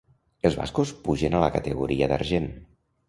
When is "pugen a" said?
1.07-1.41